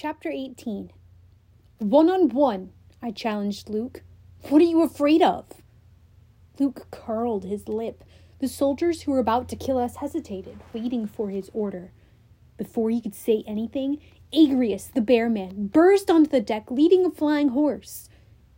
Chapter 0.00 0.30
18 0.30 0.92
One 1.78 2.08
on 2.08 2.28
one, 2.28 2.70
I 3.02 3.10
challenged 3.10 3.68
Luke. 3.68 4.04
What 4.42 4.62
are 4.62 4.64
you 4.64 4.84
afraid 4.84 5.22
of? 5.22 5.46
Luke 6.60 6.86
curled 6.92 7.42
his 7.42 7.66
lip. 7.66 8.04
The 8.38 8.46
soldiers 8.46 9.02
who 9.02 9.10
were 9.10 9.18
about 9.18 9.48
to 9.48 9.56
kill 9.56 9.76
us 9.76 9.96
hesitated, 9.96 10.60
waiting 10.72 11.08
for 11.08 11.30
his 11.30 11.50
order. 11.52 11.90
Before 12.56 12.90
he 12.90 13.00
could 13.00 13.16
say 13.16 13.42
anything, 13.44 13.98
Agrius, 14.32 14.86
the 14.94 15.00
bear 15.00 15.28
man, 15.28 15.66
burst 15.66 16.12
onto 16.12 16.30
the 16.30 16.40
deck 16.40 16.70
leading 16.70 17.04
a 17.04 17.10
flying 17.10 17.48
horse. 17.48 18.08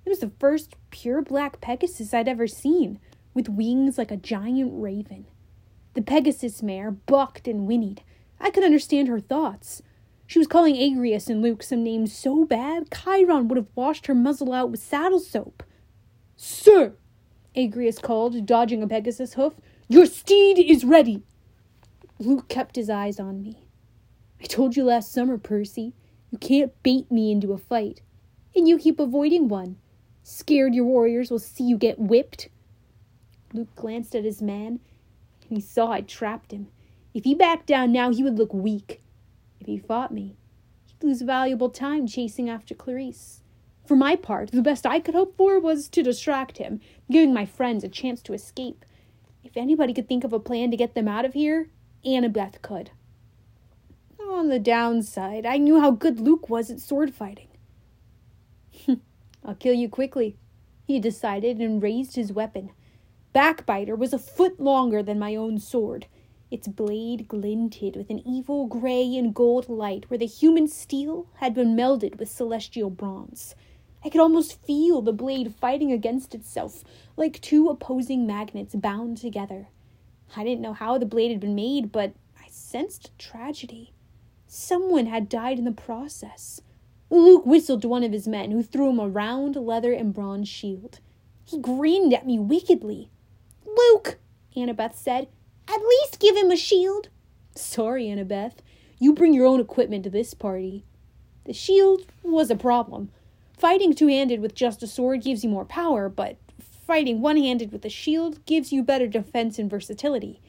It 0.04 0.10
was 0.10 0.18
the 0.18 0.32
first 0.38 0.76
pure 0.90 1.22
black 1.22 1.62
Pegasus 1.62 2.12
I'd 2.12 2.28
ever 2.28 2.46
seen, 2.46 3.00
with 3.32 3.48
wings 3.48 3.96
like 3.96 4.10
a 4.10 4.18
giant 4.18 4.72
raven. 4.74 5.24
The 5.94 6.02
Pegasus 6.02 6.62
mare 6.62 6.90
bucked 6.90 7.48
and 7.48 7.66
whinnied. 7.66 8.02
I 8.38 8.50
could 8.50 8.62
understand 8.62 9.08
her 9.08 9.20
thoughts. 9.20 9.82
She 10.30 10.38
was 10.38 10.46
calling 10.46 10.76
Agrius 10.76 11.28
and 11.28 11.42
Luke 11.42 11.60
some 11.60 11.82
names 11.82 12.16
so 12.16 12.44
bad 12.44 12.88
Chiron 12.92 13.48
would 13.48 13.56
have 13.56 13.66
washed 13.74 14.06
her 14.06 14.14
muzzle 14.14 14.52
out 14.52 14.70
with 14.70 14.80
saddle 14.80 15.18
soap. 15.18 15.64
Sir, 16.36 16.94
Agrius 17.56 18.00
called, 18.00 18.46
dodging 18.46 18.80
a 18.80 18.86
Pegasus 18.86 19.34
hoof, 19.34 19.54
your 19.88 20.06
steed 20.06 20.56
is 20.56 20.84
ready. 20.84 21.24
Luke 22.20 22.48
kept 22.48 22.76
his 22.76 22.88
eyes 22.88 23.18
on 23.18 23.42
me. 23.42 23.64
I 24.40 24.44
told 24.44 24.76
you 24.76 24.84
last 24.84 25.10
summer, 25.10 25.36
Percy, 25.36 25.94
you 26.30 26.38
can't 26.38 26.80
bait 26.84 27.10
me 27.10 27.32
into 27.32 27.52
a 27.52 27.58
fight. 27.58 28.00
And 28.54 28.68
you 28.68 28.78
keep 28.78 29.00
avoiding 29.00 29.48
one. 29.48 29.78
Scared 30.22 30.76
your 30.76 30.84
warriors 30.84 31.32
will 31.32 31.40
see 31.40 31.64
you 31.64 31.76
get 31.76 31.98
whipped? 31.98 32.48
Luke 33.52 33.74
glanced 33.74 34.14
at 34.14 34.22
his 34.22 34.40
man, 34.40 34.78
and 35.48 35.58
he 35.58 35.60
saw 35.60 35.90
I'd 35.90 36.06
trapped 36.06 36.52
him. 36.52 36.68
If 37.14 37.24
he 37.24 37.34
backed 37.34 37.66
down 37.66 37.90
now, 37.90 38.12
he 38.12 38.22
would 38.22 38.38
look 38.38 38.54
weak. 38.54 39.02
If 39.60 39.66
he 39.66 39.78
fought 39.78 40.12
me, 40.12 40.36
he'd 40.86 41.06
lose 41.06 41.22
valuable 41.22 41.70
time 41.70 42.06
chasing 42.06 42.48
after 42.48 42.74
Clarisse. 42.74 43.42
For 43.84 43.94
my 43.96 44.16
part, 44.16 44.52
the 44.52 44.62
best 44.62 44.86
I 44.86 45.00
could 45.00 45.14
hope 45.14 45.36
for 45.36 45.60
was 45.60 45.88
to 45.90 46.02
distract 46.02 46.58
him, 46.58 46.80
giving 47.10 47.34
my 47.34 47.44
friends 47.44 47.84
a 47.84 47.88
chance 47.88 48.22
to 48.22 48.32
escape. 48.32 48.84
If 49.44 49.56
anybody 49.56 49.92
could 49.92 50.08
think 50.08 50.24
of 50.24 50.32
a 50.32 50.40
plan 50.40 50.70
to 50.70 50.76
get 50.76 50.94
them 50.94 51.08
out 51.08 51.24
of 51.24 51.34
here, 51.34 51.68
Annabeth 52.04 52.62
could. 52.62 52.90
On 54.20 54.48
the 54.48 54.58
downside, 54.58 55.44
I 55.44 55.58
knew 55.58 55.80
how 55.80 55.90
good 55.90 56.20
Luke 56.20 56.48
was 56.48 56.70
at 56.70 56.80
sword 56.80 57.12
fighting. 57.12 57.48
I'll 59.44 59.56
kill 59.56 59.74
you 59.74 59.88
quickly, 59.88 60.36
he 60.86 61.00
decided 61.00 61.58
and 61.58 61.82
raised 61.82 62.16
his 62.16 62.32
weapon. 62.32 62.70
Backbiter 63.32 63.96
was 63.96 64.12
a 64.12 64.18
foot 64.18 64.60
longer 64.60 65.02
than 65.02 65.18
my 65.18 65.34
own 65.34 65.58
sword. 65.58 66.06
Its 66.50 66.66
blade 66.66 67.28
glinted 67.28 67.94
with 67.94 68.10
an 68.10 68.26
evil 68.26 68.66
gray 68.66 69.16
and 69.16 69.32
gold 69.32 69.68
light 69.68 70.10
where 70.10 70.18
the 70.18 70.26
human 70.26 70.66
steel 70.66 71.28
had 71.36 71.54
been 71.54 71.76
melded 71.76 72.18
with 72.18 72.28
celestial 72.28 72.90
bronze. 72.90 73.54
I 74.04 74.08
could 74.08 74.20
almost 74.20 74.60
feel 74.62 75.00
the 75.00 75.12
blade 75.12 75.54
fighting 75.54 75.92
against 75.92 76.34
itself, 76.34 76.82
like 77.16 77.40
two 77.40 77.68
opposing 77.68 78.26
magnets 78.26 78.74
bound 78.74 79.18
together. 79.18 79.68
I 80.36 80.42
didn't 80.42 80.62
know 80.62 80.72
how 80.72 80.98
the 80.98 81.06
blade 81.06 81.30
had 81.30 81.40
been 81.40 81.54
made, 81.54 81.92
but 81.92 82.14
I 82.38 82.48
sensed 82.48 83.16
tragedy. 83.18 83.92
Someone 84.46 85.06
had 85.06 85.28
died 85.28 85.58
in 85.58 85.64
the 85.64 85.72
process. 85.72 86.60
Luke 87.10 87.46
whistled 87.46 87.82
to 87.82 87.88
one 87.88 88.02
of 88.02 88.12
his 88.12 88.26
men, 88.26 88.50
who 88.50 88.62
threw 88.62 88.90
him 88.90 88.98
a 88.98 89.08
round 89.08 89.54
leather 89.54 89.92
and 89.92 90.14
bronze 90.14 90.48
shield. 90.48 91.00
He 91.44 91.60
grinned 91.60 92.14
at 92.14 92.26
me 92.26 92.38
wickedly. 92.38 93.10
Luke, 93.66 94.18
Annabeth 94.56 94.94
said, 94.94 95.28
at 95.72 95.80
least 95.80 96.18
give 96.18 96.36
him 96.36 96.50
a 96.50 96.56
shield. 96.56 97.08
Sorry, 97.54 98.06
Annabeth. 98.06 98.54
You 98.98 99.14
bring 99.14 99.34
your 99.34 99.46
own 99.46 99.60
equipment 99.60 100.04
to 100.04 100.10
this 100.10 100.34
party. 100.34 100.84
The 101.44 101.52
shield 101.52 102.06
was 102.22 102.50
a 102.50 102.56
problem. 102.56 103.10
Fighting 103.56 103.94
two 103.94 104.08
handed 104.08 104.40
with 104.40 104.54
just 104.54 104.82
a 104.82 104.86
sword 104.86 105.22
gives 105.22 105.44
you 105.44 105.50
more 105.50 105.64
power, 105.64 106.08
but 106.08 106.36
fighting 106.60 107.20
one 107.20 107.36
handed 107.36 107.72
with 107.72 107.84
a 107.84 107.90
shield 107.90 108.44
gives 108.46 108.72
you 108.72 108.82
better 108.82 109.06
defense 109.06 109.58
and 109.58 109.70
versatility. 109.70 110.40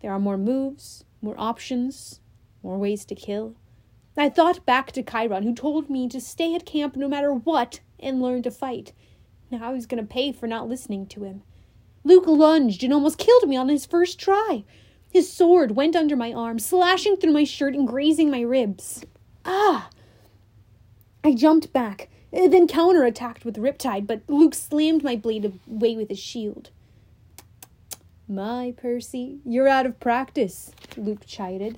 There 0.00 0.12
are 0.12 0.20
more 0.20 0.36
moves, 0.36 1.04
more 1.22 1.34
options, 1.38 2.20
more 2.62 2.78
ways 2.78 3.04
to 3.06 3.14
kill. 3.14 3.54
I 4.16 4.28
thought 4.28 4.66
back 4.66 4.92
to 4.92 5.02
Chiron, 5.02 5.44
who 5.44 5.54
told 5.54 5.88
me 5.88 6.08
to 6.08 6.20
stay 6.20 6.54
at 6.54 6.66
camp 6.66 6.96
no 6.96 7.08
matter 7.08 7.32
what 7.32 7.80
and 8.00 8.20
learn 8.20 8.42
to 8.42 8.50
fight. 8.50 8.92
Now 9.50 9.74
he's 9.74 9.86
going 9.86 10.02
to 10.02 10.08
pay 10.08 10.32
for 10.32 10.46
not 10.46 10.68
listening 10.68 11.06
to 11.06 11.24
him. 11.24 11.42
Luke 12.08 12.26
lunged 12.26 12.82
and 12.82 12.90
almost 12.94 13.18
killed 13.18 13.46
me 13.46 13.54
on 13.54 13.68
his 13.68 13.84
first 13.84 14.18
try. 14.18 14.64
His 15.10 15.30
sword 15.30 15.76
went 15.76 15.94
under 15.94 16.16
my 16.16 16.32
arm, 16.32 16.58
slashing 16.58 17.18
through 17.18 17.34
my 17.34 17.44
shirt 17.44 17.74
and 17.74 17.86
grazing 17.86 18.30
my 18.30 18.40
ribs. 18.40 19.04
Ah! 19.44 19.90
I 21.22 21.34
jumped 21.34 21.70
back, 21.70 22.08
then 22.32 22.66
counterattacked 22.66 23.44
with 23.44 23.58
Riptide, 23.58 24.06
but 24.06 24.22
Luke 24.26 24.54
slammed 24.54 25.04
my 25.04 25.16
blade 25.16 25.60
away 25.70 25.96
with 25.96 26.08
his 26.08 26.18
shield. 26.18 26.70
My 28.26 28.72
Percy, 28.74 29.40
you're 29.44 29.68
out 29.68 29.84
of 29.84 30.00
practice, 30.00 30.72
Luke 30.96 31.26
chided. 31.26 31.76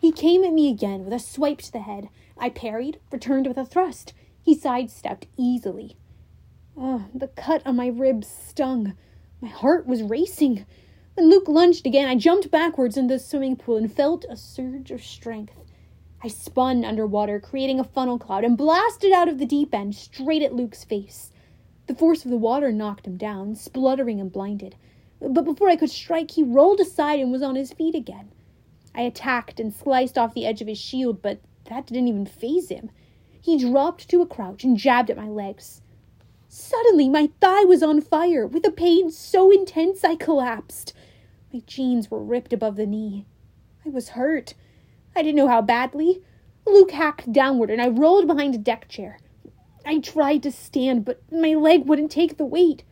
He 0.00 0.10
came 0.10 0.42
at 0.42 0.54
me 0.54 0.70
again 0.70 1.04
with 1.04 1.12
a 1.12 1.18
swipe 1.18 1.58
to 1.58 1.72
the 1.72 1.80
head. 1.80 2.08
I 2.38 2.48
parried, 2.48 2.98
returned 3.12 3.46
with 3.46 3.58
a 3.58 3.66
thrust. 3.66 4.14
He 4.42 4.54
sidestepped 4.54 5.26
easily. 5.36 5.98
Oh, 6.78 7.08
the 7.14 7.28
cut 7.28 7.60
on 7.66 7.76
my 7.76 7.88
ribs 7.88 8.26
stung. 8.28 8.94
My 9.40 9.48
heart 9.48 9.86
was 9.86 10.02
racing. 10.02 10.64
When 11.14 11.28
Luke 11.28 11.46
lunged 11.46 11.86
again, 11.86 12.08
I 12.08 12.14
jumped 12.14 12.50
backwards 12.50 12.96
into 12.96 13.14
the 13.14 13.18
swimming 13.18 13.56
pool 13.56 13.76
and 13.76 13.92
felt 13.92 14.24
a 14.30 14.36
surge 14.36 14.90
of 14.90 15.04
strength. 15.04 15.62
I 16.24 16.28
spun 16.28 16.86
underwater, 16.86 17.38
creating 17.38 17.78
a 17.78 17.84
funnel 17.84 18.18
cloud, 18.18 18.44
and 18.44 18.56
blasted 18.56 19.12
out 19.12 19.28
of 19.28 19.38
the 19.38 19.44
deep 19.44 19.74
end 19.74 19.94
straight 19.94 20.42
at 20.42 20.54
Luke's 20.54 20.84
face. 20.84 21.32
The 21.86 21.94
force 21.94 22.24
of 22.24 22.30
the 22.30 22.38
water 22.38 22.72
knocked 22.72 23.06
him 23.06 23.18
down, 23.18 23.54
spluttering 23.54 24.20
and 24.20 24.32
blinded. 24.32 24.74
But 25.20 25.44
before 25.44 25.68
I 25.68 25.76
could 25.76 25.90
strike, 25.90 26.30
he 26.30 26.42
rolled 26.42 26.80
aside 26.80 27.20
and 27.20 27.30
was 27.30 27.42
on 27.42 27.56
his 27.56 27.74
feet 27.74 27.94
again. 27.94 28.30
I 28.94 29.02
attacked 29.02 29.60
and 29.60 29.72
sliced 29.72 30.16
off 30.16 30.32
the 30.32 30.46
edge 30.46 30.62
of 30.62 30.68
his 30.68 30.78
shield, 30.78 31.20
but 31.20 31.40
that 31.66 31.86
didn't 31.86 32.08
even 32.08 32.24
faze 32.24 32.70
him. 32.70 32.90
He 33.40 33.58
dropped 33.58 34.08
to 34.08 34.22
a 34.22 34.26
crouch 34.26 34.64
and 34.64 34.78
jabbed 34.78 35.10
at 35.10 35.16
my 35.18 35.28
legs. 35.28 35.82
Suddenly, 36.58 37.10
my 37.10 37.28
thigh 37.38 37.64
was 37.64 37.82
on 37.82 38.00
fire, 38.00 38.46
with 38.46 38.64
a 38.64 38.70
pain 38.70 39.10
so 39.10 39.50
intense 39.50 40.02
I 40.02 40.16
collapsed. 40.16 40.94
My 41.52 41.60
jeans 41.66 42.10
were 42.10 42.24
ripped 42.24 42.50
above 42.50 42.76
the 42.76 42.86
knee. 42.86 43.26
I 43.84 43.90
was 43.90 44.10
hurt. 44.10 44.54
I 45.14 45.22
didn't 45.22 45.36
know 45.36 45.48
how 45.48 45.60
badly. 45.60 46.22
Luke 46.66 46.92
hacked 46.92 47.30
downward, 47.30 47.68
and 47.68 47.82
I 47.82 47.88
rolled 47.88 48.26
behind 48.26 48.54
a 48.54 48.58
deck 48.58 48.88
chair. 48.88 49.18
I 49.84 49.98
tried 49.98 50.42
to 50.44 50.50
stand, 50.50 51.04
but 51.04 51.20
my 51.30 51.52
leg 51.52 51.84
wouldn't 51.84 52.10
take 52.10 52.38
the 52.38 52.46
weight. 52.46 52.84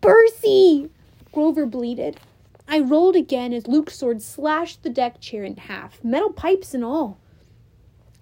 Percy! 0.00 0.88
Grover 1.30 1.66
bleated. 1.66 2.18
I 2.66 2.80
rolled 2.80 3.16
again 3.16 3.52
as 3.52 3.68
Luke's 3.68 3.98
sword 3.98 4.22
slashed 4.22 4.82
the 4.82 4.88
deck 4.88 5.20
chair 5.20 5.44
in 5.44 5.56
half, 5.58 6.02
metal 6.02 6.32
pipes 6.32 6.72
and 6.72 6.82
all. 6.82 7.18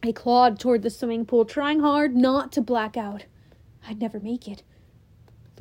I 0.03 0.11
clawed 0.11 0.59
toward 0.59 0.83
the 0.83 0.91
swimming 0.91 1.25
pool, 1.25 1.45
trying 1.45 1.79
hard 1.79 2.17
not 2.17 2.51
to 2.53 2.61
black 2.61 2.97
out. 2.97 3.27
I'd 3.87 4.01
never 4.01 4.19
make 4.19 4.49
it. 4.49 4.65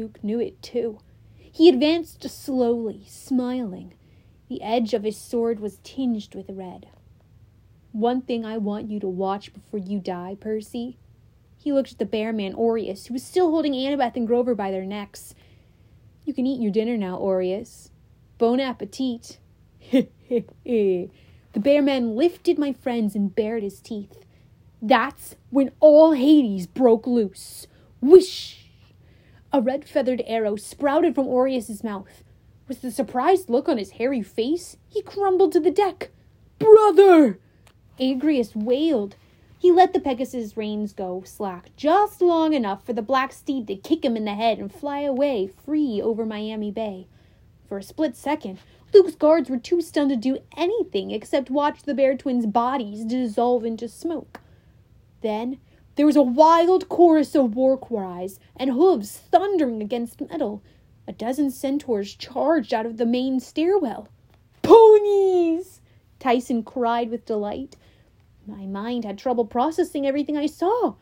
Luke 0.02 0.24
knew 0.24 0.40
it 0.40 0.60
too. 0.64 0.98
He 1.38 1.70
advanced 1.70 2.28
slowly, 2.28 3.04
smiling. 3.08 3.94
The 4.50 4.64
edge 4.64 4.96
of 4.96 5.04
his 5.04 5.16
sword 5.16 5.60
was 5.60 5.78
tinged 5.84 6.34
with 6.34 6.50
red. 6.50 6.88
One 7.92 8.22
thing 8.22 8.44
I 8.44 8.58
want 8.58 8.90
you 8.90 9.00
to 9.00 9.08
watch 9.08 9.54
before 9.54 9.78
you 9.78 10.00
die, 10.00 10.36
Percy. 10.40 10.98
He 11.56 11.72
looked 11.72 11.92
at 11.92 12.00
the 12.00 12.06
bear 12.06 12.34
man, 12.34 12.56
Oreius, 12.56 13.06
who 13.06 13.14
was 13.14 13.22
still 13.22 13.52
holding 13.52 13.74
Annabeth 13.74 14.16
and 14.16 14.26
Grover 14.26 14.56
by 14.56 14.72
their 14.72 14.86
necks. 14.86 15.36
You 16.26 16.34
can 16.34 16.48
eat 16.48 16.60
your 16.60 16.72
dinner 16.72 16.98
now, 16.98 17.20
Oreius. 17.20 17.92
Bon 18.40 18.60
appetit. 18.60 19.38
the 19.92 21.10
bear 21.54 21.84
man 21.84 22.16
lifted 22.16 22.58
my 22.58 22.74
friends 22.74 23.14
and 23.14 23.36
bared 23.36 23.62
his 23.62 23.80
teeth. 23.80 24.26
That's 24.82 25.36
when 25.52 25.70
all 25.80 26.14
Hades 26.14 26.66
broke 26.66 27.06
loose. 27.06 27.68
Whoosh! 28.02 28.61
A 29.54 29.62
red 29.62 29.84
feathered 29.86 30.24
arrow 30.26 30.56
sprouted 30.56 31.14
from 31.14 31.28
Oreius's 31.28 31.84
mouth. 31.84 32.24
With 32.70 32.82
the 32.82 32.90
surprised 32.90 33.50
look 33.50 33.68
on 33.68 33.78
his 33.78 33.92
hairy 33.92 34.22
face, 34.22 34.78
he 34.88 35.02
crumbled 35.02 35.52
to 35.52 35.60
the 35.60 35.72
deck. 35.72 36.10
Brother! 36.58 37.38
Agrius 38.00 38.56
wailed. 38.56 39.18
He 39.60 39.70
let 39.70 39.92
the 39.92 40.00
Pegasus' 40.00 40.56
reins 40.56 40.94
go 40.94 41.22
slack 41.26 41.70
just 41.76 42.22
long 42.22 42.54
enough 42.54 42.86
for 42.86 42.94
the 42.94 43.02
black 43.02 43.34
steed 43.34 43.68
to 43.68 43.76
kick 43.76 44.06
him 44.06 44.16
in 44.16 44.24
the 44.24 44.36
head 44.36 44.58
and 44.58 44.74
fly 44.74 45.02
away 45.02 45.48
free 45.48 46.02
over 46.02 46.26
Miami 46.26 46.72
Bay. 46.72 47.08
For 47.68 47.78
a 47.78 47.84
split 47.84 48.16
second, 48.16 48.60
Luke's 48.94 49.16
guards 49.16 49.50
were 49.50 49.58
too 49.58 49.82
stunned 49.82 50.12
to 50.12 50.16
do 50.16 50.40
anything 50.56 51.12
except 51.12 51.50
watch 51.50 51.84
the 51.84 51.94
bear 51.94 52.16
twins' 52.16 52.46
bodies 52.46 53.04
dissolve 53.04 53.66
into 53.66 53.90
smoke. 53.90 54.40
Then 55.22 55.60
there 56.02 56.08
was 56.08 56.16
a 56.16 56.24
wild 56.24 56.90
chorus 56.90 57.36
of 57.36 57.56
war 57.56 57.78
cries 57.78 58.40
and 58.56 58.72
hooves 58.72 59.20
thundering 59.30 59.84
against 59.84 60.20
metal. 60.20 60.64
A 61.08 61.12
dozen 61.14 61.52
centaurs 61.52 62.16
charged 62.16 62.74
out 62.74 62.88
of 62.88 62.98
the 62.98 63.06
main 63.06 63.40
stairwell. 63.40 64.08
Ponies! 64.64 65.80
Tyson 66.18 66.64
cried 66.64 67.12
with 67.12 67.28
delight. 67.28 67.76
My 68.48 68.66
mind 68.66 69.06
had 69.06 69.20
trouble 69.20 69.46
processing 69.46 70.08
everything 70.08 70.36
I 70.36 70.48
saw. 70.48 70.96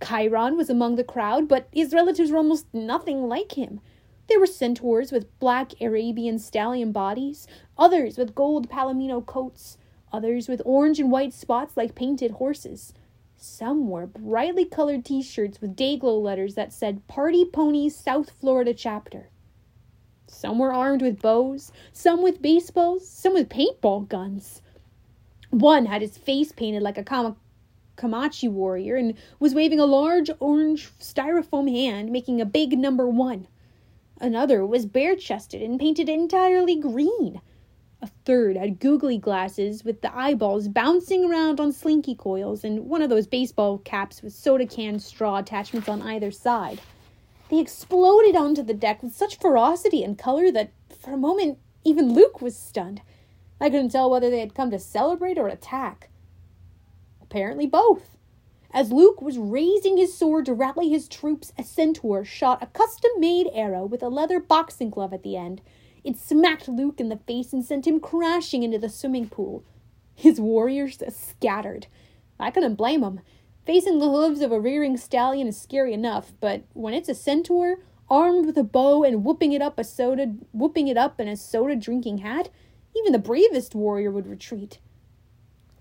Chiron 0.00 0.56
was 0.56 0.70
among 0.70 0.94
the 0.94 1.02
crowd, 1.02 1.48
but 1.48 1.66
his 1.72 1.92
relatives 1.92 2.30
were 2.30 2.38
almost 2.38 2.72
nothing 2.72 3.28
like 3.28 3.58
him. 3.58 3.80
There 4.28 4.38
were 4.38 4.46
centaurs 4.46 5.10
with 5.10 5.36
black 5.40 5.72
Arabian 5.80 6.38
stallion 6.38 6.92
bodies, 6.92 7.48
others 7.76 8.16
with 8.16 8.36
gold 8.36 8.70
palomino 8.70 9.26
coats, 9.26 9.76
others 10.12 10.46
with 10.46 10.62
orange 10.64 11.00
and 11.00 11.10
white 11.10 11.34
spots 11.34 11.76
like 11.76 11.96
painted 11.96 12.30
horses. 12.30 12.92
Some 13.38 13.88
wore 13.88 14.06
brightly 14.06 14.64
colored 14.64 15.04
t 15.04 15.20
shirts 15.20 15.60
with 15.60 15.76
dayglow 15.76 16.22
letters 16.22 16.54
that 16.54 16.72
said 16.72 17.06
Party 17.06 17.44
Ponies 17.44 17.94
South 17.94 18.30
Florida 18.30 18.72
Chapter. 18.72 19.28
Some 20.26 20.58
were 20.58 20.72
armed 20.72 21.02
with 21.02 21.20
bows, 21.20 21.70
some 21.92 22.22
with 22.22 22.40
baseballs, 22.40 23.06
some 23.06 23.34
with 23.34 23.50
paintball 23.50 24.08
guns. 24.08 24.62
One 25.50 25.86
had 25.86 26.00
his 26.00 26.16
face 26.16 26.50
painted 26.50 26.82
like 26.82 26.98
a 26.98 27.36
Comanche 27.96 28.48
warrior 28.48 28.96
and 28.96 29.14
was 29.38 29.54
waving 29.54 29.80
a 29.80 29.86
large 29.86 30.30
orange 30.40 30.90
styrofoam 30.98 31.70
hand, 31.70 32.10
making 32.10 32.40
a 32.40 32.46
big 32.46 32.78
number 32.78 33.06
one. 33.06 33.48
Another 34.18 34.64
was 34.64 34.86
bare 34.86 35.14
chested 35.14 35.62
and 35.62 35.78
painted 35.78 36.08
entirely 36.08 36.74
green. 36.74 37.42
A 38.02 38.08
third 38.26 38.56
had 38.56 38.78
googly 38.78 39.16
glasses 39.16 39.84
with 39.84 40.02
the 40.02 40.14
eyeballs 40.14 40.68
bouncing 40.68 41.24
around 41.24 41.58
on 41.58 41.72
slinky 41.72 42.14
coils 42.14 42.62
and 42.62 42.86
one 42.88 43.00
of 43.00 43.08
those 43.08 43.26
baseball 43.26 43.78
caps 43.78 44.22
with 44.22 44.34
soda 44.34 44.66
can 44.66 44.98
straw 44.98 45.38
attachments 45.38 45.88
on 45.88 46.02
either 46.02 46.30
side. 46.30 46.80
They 47.48 47.58
exploded 47.58 48.36
onto 48.36 48.62
the 48.62 48.74
deck 48.74 49.02
with 49.02 49.14
such 49.14 49.38
ferocity 49.38 50.02
and 50.04 50.18
color 50.18 50.50
that, 50.52 50.72
for 50.98 51.12
a 51.12 51.16
moment, 51.16 51.58
even 51.84 52.12
Luke 52.12 52.42
was 52.42 52.56
stunned. 52.56 53.00
I 53.60 53.70
couldn't 53.70 53.90
tell 53.90 54.10
whether 54.10 54.28
they 54.28 54.40
had 54.40 54.54
come 54.54 54.70
to 54.72 54.78
celebrate 54.78 55.38
or 55.38 55.48
attack. 55.48 56.10
Apparently, 57.22 57.66
both. 57.66 58.16
As 58.72 58.92
Luke 58.92 59.22
was 59.22 59.38
raising 59.38 59.96
his 59.96 60.12
sword 60.12 60.44
to 60.46 60.54
rally 60.54 60.90
his 60.90 61.08
troops, 61.08 61.52
a 61.56 61.62
centaur 61.62 62.24
shot 62.24 62.62
a 62.62 62.66
custom 62.66 63.12
made 63.18 63.48
arrow 63.52 63.86
with 63.86 64.02
a 64.02 64.08
leather 64.08 64.38
boxing 64.38 64.90
glove 64.90 65.14
at 65.14 65.22
the 65.22 65.36
end. 65.36 65.62
It 66.06 66.16
smacked 66.16 66.68
Luke 66.68 67.00
in 67.00 67.08
the 67.08 67.16
face 67.16 67.52
and 67.52 67.64
sent 67.64 67.84
him 67.84 67.98
crashing 67.98 68.62
into 68.62 68.78
the 68.78 68.88
swimming 68.88 69.28
pool. 69.28 69.64
His 70.14 70.40
warriors 70.40 71.02
scattered. 71.08 71.88
I 72.38 72.52
couldn't 72.52 72.76
blame 72.76 73.00
them. 73.00 73.20
Facing 73.66 73.98
the 73.98 74.08
hooves 74.08 74.40
of 74.40 74.52
a 74.52 74.60
rearing 74.60 74.96
stallion 74.96 75.48
is 75.48 75.60
scary 75.60 75.92
enough, 75.92 76.32
but 76.40 76.62
when 76.74 76.94
it's 76.94 77.08
a 77.08 77.14
centaur, 77.14 77.80
armed 78.08 78.46
with 78.46 78.56
a 78.56 78.62
bow 78.62 79.02
and 79.02 79.24
whooping 79.24 79.52
it 79.52 79.60
up 79.60 79.80
a 79.80 79.84
soda 79.84 80.32
whooping 80.52 80.86
it 80.86 80.96
up 80.96 81.20
in 81.20 81.26
a 81.26 81.36
soda 81.36 81.74
drinking 81.74 82.18
hat, 82.18 82.50
even 82.96 83.12
the 83.12 83.18
bravest 83.18 83.74
warrior 83.74 84.12
would 84.12 84.28
retreat. 84.28 84.78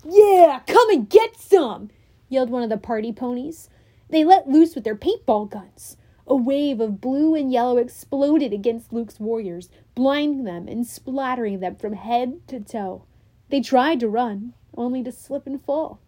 Yeah, 0.03 0.61
come 0.65 0.89
and 0.89 1.07
get 1.07 1.39
some! 1.39 1.91
yelled 2.29 2.49
one 2.49 2.63
of 2.63 2.71
the 2.71 2.77
party 2.77 3.13
ponies. 3.13 3.69
They 4.09 4.25
let 4.25 4.49
loose 4.49 4.73
with 4.73 4.85
their 4.85 4.95
paintball 4.95 5.51
guns. 5.51 5.97
A 6.27 6.35
wave 6.35 6.79
of 6.79 7.01
blue 7.01 7.35
and 7.35 7.51
yellow 7.51 7.77
exploded 7.77 8.51
against 8.51 8.91
Luke's 8.91 9.19
warriors, 9.19 9.69
blinding 9.93 10.43
them 10.43 10.67
and 10.67 10.85
splattering 10.85 11.59
them 11.59 11.75
from 11.75 11.93
head 11.93 12.47
to 12.47 12.59
toe. 12.59 13.03
They 13.49 13.61
tried 13.61 13.99
to 13.99 14.09
run, 14.09 14.53
only 14.75 15.03
to 15.03 15.11
slip 15.11 15.45
and 15.45 15.61
fall. 15.61 15.99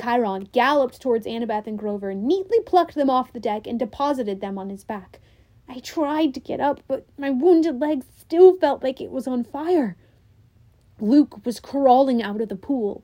Chiron 0.00 0.48
galloped 0.52 1.00
towards 1.00 1.26
Annabeth 1.26 1.66
and 1.66 1.78
Grover, 1.78 2.14
neatly 2.14 2.60
plucked 2.60 2.94
them 2.94 3.10
off 3.10 3.32
the 3.32 3.40
deck, 3.40 3.66
and 3.66 3.78
deposited 3.78 4.40
them 4.40 4.58
on 4.58 4.70
his 4.70 4.84
back. 4.84 5.18
I 5.68 5.80
tried 5.80 6.34
to 6.34 6.40
get 6.40 6.60
up, 6.60 6.80
but 6.86 7.06
my 7.18 7.30
wounded 7.30 7.80
leg 7.80 8.04
still 8.16 8.56
felt 8.56 8.82
like 8.82 9.00
it 9.00 9.10
was 9.10 9.26
on 9.26 9.42
fire. 9.42 9.96
Luke 11.00 11.44
was 11.44 11.60
crawling 11.60 12.22
out 12.22 12.40
of 12.40 12.48
the 12.48 12.56
pool. 12.56 13.02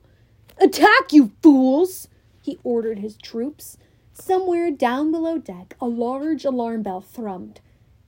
Attack, 0.57 1.11
you 1.11 1.33
fools! 1.43 2.07
he 2.41 2.57
ordered 2.63 2.99
his 2.99 3.17
troops. 3.17 3.77
Somewhere 4.17 4.71
down 4.71 5.11
below 5.11 5.37
deck, 5.37 5.75
a 5.81 5.87
large 5.87 6.45
alarm 6.45 6.83
bell 6.83 7.01
thrummed. 7.01 7.57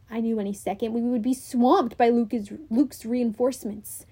I 0.10 0.22
knew 0.22 0.40
any 0.40 0.54
second 0.54 0.94
we 0.94 1.02
would 1.02 1.22
be 1.22 1.34
swamped 1.34 1.98
by 1.98 2.08
Luke's, 2.08 2.50
Luke's 2.70 3.04
reinforcements. 3.06 4.06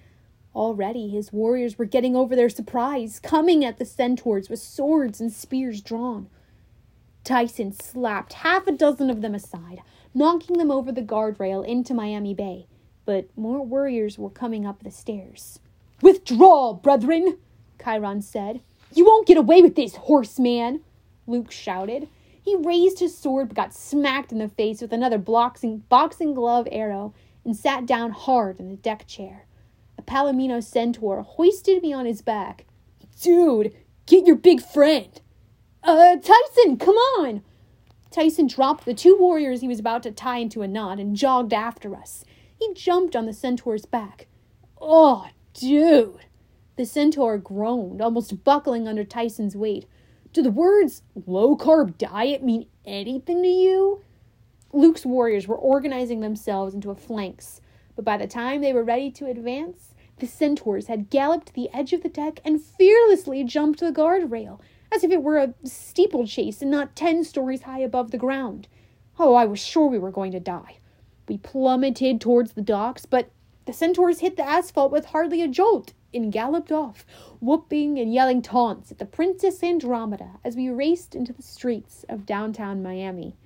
Already 0.54 1.08
his 1.08 1.32
warriors 1.32 1.78
were 1.78 1.86
getting 1.86 2.14
over 2.14 2.36
their 2.36 2.50
surprise, 2.50 3.18
coming 3.18 3.64
at 3.64 3.78
the 3.78 3.86
centaurs 3.86 4.50
with 4.50 4.58
swords 4.58 5.22
and 5.22 5.32
spears 5.32 5.80
drawn. 5.80 6.28
Tyson 7.24 7.72
slapped 7.72 8.34
half 8.34 8.66
a 8.66 8.72
dozen 8.72 9.08
of 9.08 9.22
them 9.22 9.34
aside, 9.34 9.80
knocking 10.12 10.58
them 10.58 10.70
over 10.70 10.92
the 10.92 11.00
guardrail 11.00 11.66
into 11.66 11.94
Miami 11.94 12.34
Bay. 12.34 12.66
But 13.06 13.30
more 13.38 13.62
warriors 13.62 14.18
were 14.18 14.28
coming 14.28 14.66
up 14.66 14.82
the 14.82 14.90
stairs. 14.90 15.60
Withdraw, 16.02 16.74
brethren, 16.74 17.38
Chiron 17.82 18.20
said. 18.20 18.60
You 18.94 19.06
won't 19.06 19.26
get 19.26 19.38
away 19.38 19.62
with 19.62 19.76
this, 19.76 19.96
horseman! 19.96 20.82
Luke 21.26 21.50
shouted. 21.50 22.08
He 22.40 22.56
raised 22.56 23.00
his 23.00 23.16
sword 23.16 23.48
but 23.48 23.56
got 23.56 23.74
smacked 23.74 24.32
in 24.32 24.38
the 24.38 24.48
face 24.48 24.80
with 24.80 24.92
another 24.92 25.18
boxing, 25.18 25.78
boxing 25.88 26.34
glove 26.34 26.68
arrow 26.70 27.12
and 27.44 27.56
sat 27.56 27.86
down 27.86 28.10
hard 28.10 28.60
in 28.60 28.68
the 28.68 28.76
deck 28.76 29.06
chair. 29.06 29.46
A 29.98 30.02
Palomino 30.02 30.62
centaur 30.62 31.22
hoisted 31.22 31.82
me 31.82 31.92
on 31.92 32.06
his 32.06 32.22
back. 32.22 32.66
Dude, 33.20 33.74
get 34.06 34.26
your 34.26 34.36
big 34.36 34.62
friend! 34.62 35.20
Uh, 35.82 36.16
Tyson, 36.16 36.76
come 36.76 36.96
on! 36.96 37.42
Tyson 38.10 38.46
dropped 38.46 38.84
the 38.84 38.94
two 38.94 39.16
warriors 39.18 39.60
he 39.60 39.68
was 39.68 39.78
about 39.78 40.02
to 40.02 40.10
tie 40.10 40.38
into 40.38 40.62
a 40.62 40.68
knot 40.68 40.98
and 40.98 41.16
jogged 41.16 41.52
after 41.52 41.94
us. 41.94 42.24
He 42.58 42.72
jumped 42.74 43.14
on 43.14 43.26
the 43.26 43.32
centaur's 43.32 43.86
back. 43.86 44.26
Oh, 44.80 45.28
dude! 45.54 46.26
The 46.76 46.84
centaur 46.84 47.38
groaned, 47.38 48.02
almost 48.02 48.44
buckling 48.44 48.86
under 48.86 49.04
Tyson's 49.04 49.56
weight. 49.56 49.86
Do 50.32 50.42
the 50.42 50.50
words 50.50 51.02
low 51.26 51.56
carb 51.56 51.98
diet 51.98 52.42
mean 52.42 52.66
anything 52.84 53.42
to 53.42 53.48
you? 53.48 54.02
Luke's 54.72 55.06
warriors 55.06 55.48
were 55.48 55.56
organizing 55.56 56.20
themselves 56.20 56.74
into 56.74 56.90
a 56.90 56.94
phalanx, 56.94 57.60
but 57.94 58.04
by 58.04 58.16
the 58.18 58.26
time 58.26 58.60
they 58.60 58.72
were 58.72 58.84
ready 58.84 59.10
to 59.12 59.26
advance, 59.26 59.94
the 60.18 60.26
centaurs 60.26 60.86
had 60.86 61.10
galloped 61.10 61.48
to 61.48 61.54
the 61.54 61.70
edge 61.72 61.92
of 61.92 62.02
the 62.02 62.08
deck 62.08 62.40
and 62.44 62.62
fearlessly 62.62 63.44
jumped 63.44 63.80
the 63.80 63.92
guardrail, 63.92 64.60
as 64.92 65.04
if 65.04 65.10
it 65.10 65.22
were 65.22 65.38
a 65.38 65.54
steeplechase 65.64 66.62
and 66.62 66.70
not 66.70 66.96
ten 66.96 67.24
stories 67.24 67.62
high 67.62 67.80
above 67.80 68.10
the 68.10 68.18
ground. 68.18 68.68
Oh, 69.18 69.34
I 69.34 69.46
was 69.46 69.58
sure 69.58 69.86
we 69.86 69.98
were 69.98 70.10
going 70.10 70.32
to 70.32 70.40
die. 70.40 70.78
We 71.28 71.38
plummeted 71.38 72.20
towards 72.20 72.52
the 72.52 72.62
docks, 72.62 73.06
but 73.06 73.30
the 73.64 73.72
centaurs 73.72 74.20
hit 74.20 74.36
the 74.36 74.46
asphalt 74.46 74.92
with 74.92 75.06
hardly 75.06 75.42
a 75.42 75.48
jolt 75.48 75.92
and 76.12 76.32
galloped 76.32 76.72
off, 76.72 77.04
whooping 77.40 77.98
and 77.98 78.12
yelling 78.12 78.42
taunts 78.42 78.90
at 78.90 78.98
the 78.98 79.06
Princess 79.06 79.62
Andromeda 79.62 80.32
as 80.44 80.56
we 80.56 80.68
raced 80.68 81.14
into 81.14 81.32
the 81.32 81.42
streets 81.42 82.04
of 82.08 82.26
downtown 82.26 82.82
Miami. 82.82 83.36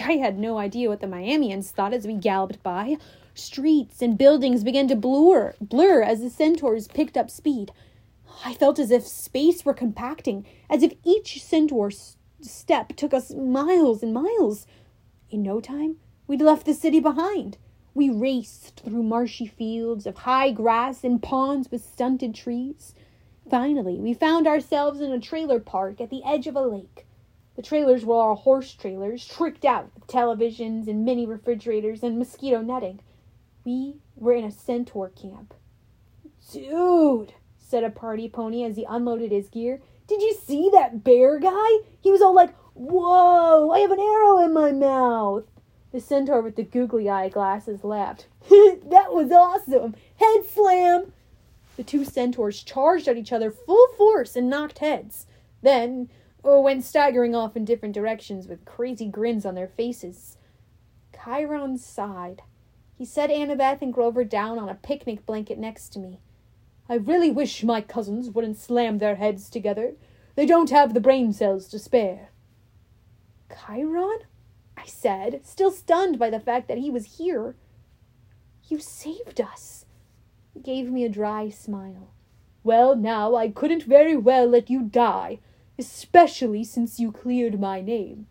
I 0.00 0.12
had 0.12 0.38
no 0.38 0.58
idea 0.58 0.88
what 0.88 1.00
the 1.00 1.06
Miamians 1.06 1.70
thought 1.70 1.94
as 1.94 2.06
we 2.06 2.14
galloped 2.14 2.62
by. 2.62 2.96
Streets 3.34 4.02
and 4.02 4.18
buildings 4.18 4.64
began 4.64 4.88
to 4.88 4.96
blur, 4.96 5.54
blur 5.60 6.02
as 6.02 6.20
the 6.20 6.30
centaurs 6.30 6.88
picked 6.88 7.16
up 7.16 7.30
speed. 7.30 7.72
I 8.44 8.54
felt 8.54 8.78
as 8.78 8.90
if 8.90 9.06
space 9.06 9.64
were 9.64 9.74
compacting, 9.74 10.46
as 10.68 10.82
if 10.82 10.94
each 11.04 11.42
centaur 11.42 11.90
step 12.40 12.94
took 12.96 13.14
us 13.14 13.32
miles 13.32 14.02
and 14.02 14.12
miles. 14.12 14.66
In 15.30 15.42
no 15.42 15.60
time, 15.60 15.96
we'd 16.26 16.42
left 16.42 16.66
the 16.66 16.74
city 16.74 17.00
behind. 17.00 17.58
We 17.96 18.10
raced 18.10 18.82
through 18.84 19.04
marshy 19.04 19.46
fields 19.46 20.04
of 20.04 20.18
high 20.18 20.50
grass 20.50 21.02
and 21.02 21.22
ponds 21.22 21.70
with 21.70 21.82
stunted 21.82 22.34
trees. 22.34 22.92
Finally, 23.50 23.98
we 24.00 24.12
found 24.12 24.46
ourselves 24.46 25.00
in 25.00 25.12
a 25.12 25.18
trailer 25.18 25.58
park 25.60 25.98
at 26.02 26.10
the 26.10 26.22
edge 26.22 26.46
of 26.46 26.56
a 26.56 26.60
lake. 26.60 27.06
The 27.54 27.62
trailers 27.62 28.04
were 28.04 28.16
all 28.16 28.34
horse 28.34 28.74
trailers, 28.74 29.26
tricked 29.26 29.64
out 29.64 29.88
with 29.94 30.06
televisions 30.08 30.88
and 30.88 31.06
mini 31.06 31.24
refrigerators 31.24 32.02
and 32.02 32.18
mosquito 32.18 32.60
netting. 32.60 33.00
We 33.64 33.94
were 34.14 34.34
in 34.34 34.44
a 34.44 34.50
centaur 34.50 35.08
camp. 35.08 35.54
Dude, 36.52 37.32
said 37.56 37.82
a 37.82 37.88
party 37.88 38.28
pony 38.28 38.62
as 38.62 38.76
he 38.76 38.84
unloaded 38.86 39.32
his 39.32 39.48
gear. 39.48 39.80
Did 40.06 40.20
you 40.20 40.34
see 40.34 40.68
that 40.70 41.02
bear 41.02 41.38
guy? 41.38 41.78
He 42.02 42.10
was 42.10 42.20
all 42.20 42.34
like, 42.34 42.54
Whoa, 42.74 43.70
I 43.70 43.78
have 43.78 43.90
an 43.90 44.00
arrow 44.00 44.44
in 44.44 44.52
my 44.52 44.70
mouth. 44.70 45.44
The 45.96 46.02
centaur 46.02 46.42
with 46.42 46.56
the 46.56 46.62
googly 46.62 47.08
eye 47.08 47.30
glasses 47.30 47.82
laughed. 47.82 48.26
that 48.50 49.14
was 49.14 49.32
awesome! 49.32 49.94
Head 50.16 50.44
slam! 50.46 51.14
The 51.78 51.84
two 51.84 52.04
centaurs 52.04 52.62
charged 52.62 53.08
at 53.08 53.16
each 53.16 53.32
other 53.32 53.50
full 53.50 53.88
force 53.96 54.36
and 54.36 54.50
knocked 54.50 54.80
heads. 54.80 55.24
Then, 55.62 56.10
oh, 56.44 56.60
went 56.60 56.84
staggering 56.84 57.34
off 57.34 57.56
in 57.56 57.64
different 57.64 57.94
directions 57.94 58.46
with 58.46 58.66
crazy 58.66 59.06
grins 59.06 59.46
on 59.46 59.54
their 59.54 59.68
faces. 59.68 60.36
Chiron 61.14 61.78
sighed. 61.78 62.42
He 62.98 63.06
set 63.06 63.30
Annabeth 63.30 63.80
and 63.80 63.90
Grover 63.90 64.22
down 64.22 64.58
on 64.58 64.68
a 64.68 64.74
picnic 64.74 65.24
blanket 65.24 65.56
next 65.56 65.94
to 65.94 65.98
me. 65.98 66.20
I 66.90 66.96
really 66.96 67.30
wish 67.30 67.64
my 67.64 67.80
cousins 67.80 68.28
wouldn't 68.28 68.58
slam 68.58 68.98
their 68.98 69.16
heads 69.16 69.48
together. 69.48 69.94
They 70.34 70.44
don't 70.44 70.68
have 70.68 70.92
the 70.92 71.00
brain 71.00 71.32
cells 71.32 71.68
to 71.68 71.78
spare. 71.78 72.28
Chiron? 73.48 74.18
I 74.76 74.86
said, 74.86 75.40
still 75.44 75.70
stunned 75.70 76.18
by 76.18 76.30
the 76.30 76.40
fact 76.40 76.68
that 76.68 76.78
he 76.78 76.90
was 76.90 77.18
here. 77.18 77.54
You 78.68 78.78
saved 78.78 79.40
us. 79.40 79.86
He 80.52 80.60
gave 80.60 80.90
me 80.90 81.04
a 81.04 81.08
dry 81.08 81.48
smile. 81.50 82.08
Well, 82.64 82.96
now, 82.96 83.34
I 83.36 83.48
couldn't 83.48 83.84
very 83.84 84.16
well 84.16 84.46
let 84.46 84.68
you 84.68 84.82
die, 84.82 85.38
especially 85.78 86.64
since 86.64 86.98
you 86.98 87.12
cleared 87.12 87.60
my 87.60 87.80
name. 87.80 88.26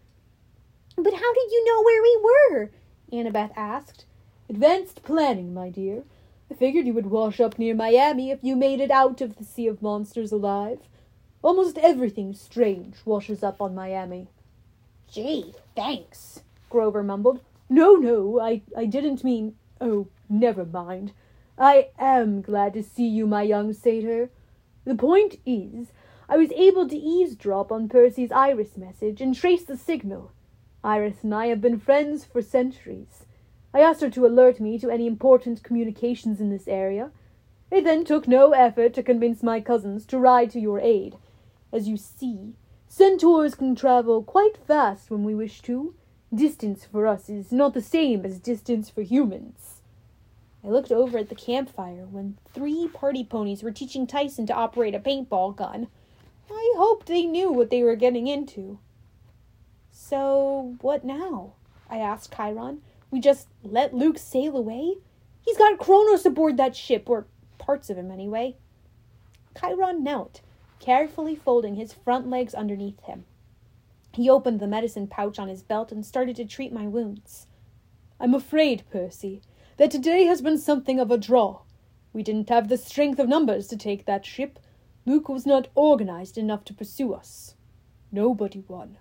But 0.97 1.13
how 1.13 1.33
did 1.33 1.51
you 1.51 1.65
know 1.65 1.83
where 1.83 2.01
we 2.01 2.21
were? 2.23 2.71
Annabeth 3.11 3.51
asked. 3.55 4.05
Advanced 4.49 5.03
planning, 5.03 5.53
my 5.53 5.69
dear. 5.69 6.03
I 6.51 6.53
figured 6.53 6.85
you 6.85 6.93
would 6.93 7.07
wash 7.07 7.39
up 7.39 7.57
near 7.57 7.73
Miami 7.73 8.29
if 8.29 8.39
you 8.43 8.55
made 8.55 8.79
it 8.79 8.91
out 8.91 9.21
of 9.21 9.37
the 9.37 9.43
Sea 9.43 9.67
of 9.67 9.81
Monsters 9.81 10.31
alive. 10.31 10.79
Almost 11.41 11.77
everything 11.77 12.33
strange 12.33 12.97
washes 13.05 13.43
up 13.43 13.61
on 13.61 13.73
Miami. 13.73 14.27
Gee, 15.07 15.53
thanks, 15.75 16.41
Grover 16.69 17.03
mumbled. 17.03 17.41
No, 17.69 17.95
no, 17.95 18.39
I, 18.39 18.61
I 18.77 18.85
didn't 18.85 19.23
mean. 19.23 19.55
Oh, 19.81 20.07
never 20.29 20.65
mind. 20.65 21.11
I 21.57 21.89
am 21.97 22.41
glad 22.41 22.73
to 22.73 22.83
see 22.83 23.07
you, 23.07 23.27
my 23.27 23.43
young 23.43 23.73
satyr. 23.73 24.29
The 24.83 24.95
point 24.95 25.39
is, 25.45 25.91
I 26.27 26.37
was 26.37 26.51
able 26.51 26.87
to 26.89 26.97
eavesdrop 26.97 27.71
on 27.71 27.89
Percy's 27.89 28.31
iris 28.31 28.77
message 28.77 29.21
and 29.21 29.35
trace 29.35 29.63
the 29.63 29.77
signal. 29.77 30.31
Iris 30.83 31.23
and 31.23 31.33
I 31.33 31.47
have 31.47 31.61
been 31.61 31.79
friends 31.79 32.25
for 32.25 32.41
centuries. 32.41 33.25
I 33.73 33.81
asked 33.81 34.01
her 34.01 34.09
to 34.11 34.25
alert 34.25 34.59
me 34.59 34.77
to 34.79 34.89
any 34.89 35.07
important 35.07 35.63
communications 35.63 36.39
in 36.39 36.49
this 36.49 36.67
area. 36.67 37.11
It 37.71 37.83
then 37.83 38.05
took 38.05 38.27
no 38.27 38.51
effort 38.51 38.93
to 38.93 39.03
convince 39.03 39.41
my 39.43 39.59
cousins 39.59 40.05
to 40.07 40.19
ride 40.19 40.51
to 40.51 40.59
your 40.59 40.79
aid. 40.79 41.17
As 41.73 41.87
you 41.87 41.97
see, 41.97 42.53
centaurs 42.87 43.55
can 43.55 43.75
travel 43.75 44.23
quite 44.23 44.57
fast 44.57 45.09
when 45.09 45.23
we 45.23 45.35
wish 45.35 45.61
to. 45.61 45.93
Distance 46.33 46.85
for 46.85 47.07
us 47.07 47.29
is 47.29 47.51
not 47.51 47.73
the 47.73 47.81
same 47.81 48.25
as 48.25 48.39
distance 48.39 48.89
for 48.89 49.01
humans. 49.01 49.81
I 50.63 50.69
looked 50.69 50.91
over 50.91 51.19
at 51.19 51.29
the 51.29 51.35
campfire 51.35 52.07
when 52.09 52.37
three 52.53 52.87
party 52.87 53.23
ponies 53.23 53.61
were 53.61 53.71
teaching 53.71 54.07
Tyson 54.07 54.47
to 54.47 54.53
operate 54.53 54.95
a 54.95 54.99
paintball 54.99 55.55
gun. 55.55 55.87
I 56.49 56.73
hoped 56.77 57.05
they 57.05 57.25
knew 57.25 57.51
what 57.51 57.69
they 57.69 57.83
were 57.83 57.95
getting 57.95 58.27
into. 58.27 58.79
So, 59.91 60.75
what 60.81 61.05
now? 61.05 61.53
I 61.89 61.99
asked 61.99 62.35
Chiron. 62.35 62.81
We 63.11 63.19
just 63.19 63.47
let 63.63 63.93
Luke 63.93 64.17
sail 64.17 64.57
away? 64.57 64.95
He's 65.41 65.57
got 65.57 65.77
Kronos 65.77 66.25
aboard 66.25 66.57
that 66.57 66.75
ship, 66.75 67.09
or 67.09 67.27
parts 67.59 67.89
of 67.89 67.97
him 67.97 68.11
anyway. 68.11 68.55
Chiron 69.59 70.03
knelt, 70.03 70.41
carefully 70.79 71.35
folding 71.35 71.75
his 71.75 71.93
front 71.93 72.29
legs 72.29 72.53
underneath 72.53 73.01
him. 73.01 73.25
He 74.13 74.29
opened 74.29 74.59
the 74.59 74.67
medicine 74.67 75.07
pouch 75.07 75.39
on 75.39 75.49
his 75.49 75.63
belt 75.63 75.91
and 75.91 76.05
started 76.05 76.35
to 76.37 76.45
treat 76.45 76.71
my 76.71 76.87
wounds. 76.87 77.47
I'm 78.19 78.33
afraid, 78.33 78.83
Percy, 78.89 79.41
that 79.77 79.91
today 79.91 80.23
has 80.23 80.41
been 80.41 80.57
something 80.57 80.99
of 80.99 81.11
a 81.11 81.17
draw. 81.17 81.61
We 82.13 82.23
didn't 82.23 82.49
have 82.49 82.69
the 82.69 82.77
strength 82.77 83.19
of 83.19 83.27
numbers 83.27 83.67
to 83.67 83.77
take 83.77 84.05
that 84.05 84.25
ship. 84.25 84.57
Luke 85.05 85.27
was 85.27 85.45
not 85.45 85.67
organized 85.75 86.37
enough 86.37 86.63
to 86.65 86.73
pursue 86.73 87.13
us. 87.13 87.55
Nobody 88.11 88.63
won. 88.67 88.97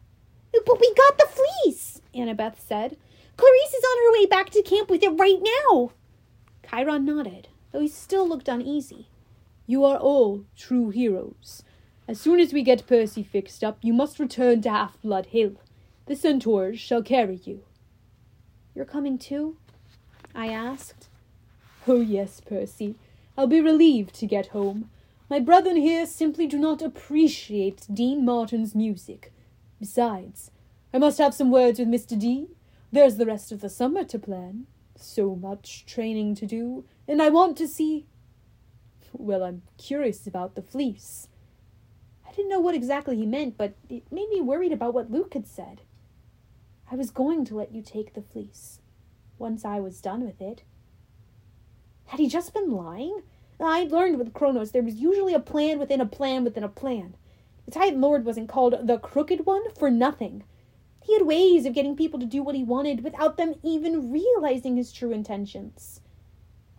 But 0.66 0.80
we 0.80 0.94
got 0.94 1.18
the 1.18 1.26
fleece, 1.26 2.00
Annabeth 2.14 2.58
said. 2.58 2.96
Clarisse 3.36 3.74
is 3.74 3.84
on 3.84 3.98
her 4.04 4.12
way 4.12 4.26
back 4.26 4.50
to 4.50 4.62
camp 4.62 4.90
with 4.90 5.02
it 5.02 5.10
right 5.10 5.40
now. 5.70 5.92
Chiron 6.68 7.04
nodded, 7.04 7.48
though 7.70 7.80
he 7.80 7.88
still 7.88 8.28
looked 8.28 8.48
uneasy. 8.48 9.08
You 9.66 9.85
are 9.85 9.97
all 9.97 10.44
true 10.56 10.90
heroes. 10.90 11.62
As 12.06 12.21
soon 12.21 12.38
as 12.38 12.52
we 12.52 12.62
get 12.62 12.87
Percy 12.87 13.23
fixed 13.23 13.64
up, 13.64 13.78
you 13.80 13.94
must 13.94 14.18
return 14.18 14.61
to 14.62 14.71
Half 14.71 15.00
Blood 15.00 15.26
Hill. 15.26 15.54
The 16.06 16.14
centaurs 16.14 16.78
shall 16.78 17.02
carry 17.02 17.40
you. 17.44 17.62
You're 18.75 18.85
coming 18.85 19.16
too? 19.16 19.56
I 20.35 20.49
asked. 20.49 21.09
Oh, 21.87 22.00
yes, 22.00 22.40
Percy. 22.40 22.97
I'll 23.38 23.47
be 23.47 23.61
relieved 23.61 24.14
to 24.16 24.26
get 24.26 24.49
home. 24.49 24.90
My 25.30 25.40
brethren 25.40 25.76
here 25.76 26.04
simply 26.04 26.47
do 26.47 26.59
not 26.59 26.83
appreciate 26.83 27.87
Dean 27.92 28.25
Martin's 28.25 28.75
music. 28.75 29.33
Besides, 29.80 30.50
I 30.92 30.99
must 30.99 31.18
have 31.18 31.33
some 31.35 31.50
words 31.50 31.78
with 31.78 31.88
Mr. 31.88 32.18
D. 32.18 32.49
There's 32.92 33.16
the 33.16 33.26
rest 33.26 33.50
of 33.50 33.61
the 33.61 33.71
summer 33.71 34.04
to 34.04 34.18
plan. 34.18 34.66
So 34.97 35.35
much 35.35 35.87
training 35.87 36.35
to 36.37 36.47
do, 36.47 36.85
and 37.09 37.23
I 37.23 37.30
want 37.30 37.56
to 37.59 37.66
see. 37.66 38.06
Well, 39.16 39.44
I'm 39.44 39.62
curious 39.78 40.26
about 40.26 40.56
the 40.56 40.62
fleece. 40.62 41.28
I 42.26 42.33
didn't 42.33 42.50
know 42.50 42.61
what 42.61 42.75
exactly 42.75 43.16
he 43.16 43.26
meant, 43.26 43.56
but 43.56 43.75
it 43.88 44.11
made 44.11 44.28
me 44.28 44.40
worried 44.40 44.73
about 44.73 44.92
what 44.92 45.11
Luke 45.11 45.35
had 45.35 45.47
said. 45.47 45.83
I 46.90 46.97
was 46.97 47.11
going 47.11 47.44
to 47.47 47.56
let 47.56 47.73
you 47.73 47.80
take 47.80 48.14
the 48.14 48.23
fleece 48.23 48.80
once 49.38 49.64
I 49.64 49.78
was 49.78 50.00
done 50.00 50.25
with 50.25 50.40
it. 50.40 50.64
Had 52.06 52.21
he 52.21 52.28
just 52.28 52.52
been 52.52 52.71
lying? 52.71 53.23
I'd 53.61 53.92
learned 53.92 54.18
with 54.18 54.35
Kronos 54.35 54.73
there 54.73 54.83
was 54.83 54.97
usually 54.97 55.33
a 55.33 55.40
plan 55.40 55.78
within 55.78 56.00
a 56.00 56.06
plan 56.06 56.44
within 56.44 56.64
a 56.64 56.68
plan. 56.68 57.16
The 57.66 57.71
Titan 57.71 58.00
Lord 58.00 58.25
wasn't 58.25 58.49
called 58.49 58.87
the 58.87 58.99
Crooked 58.99 59.47
One 59.47 59.71
for 59.78 59.90
nothing. 59.90 60.42
He 61.02 61.14
had 61.14 61.23
ways 61.23 61.66
of 61.66 61.75
getting 61.75 61.97
people 61.97 62.18
to 62.18 62.26
do 62.26 62.42
what 62.42 62.54
he 62.54 62.64
wanted 62.64 63.04
without 63.04 63.37
them 63.37 63.54
even 63.62 64.11
realizing 64.11 64.76
his 64.76 64.92
true 64.92 65.12
intentions. 65.12 66.00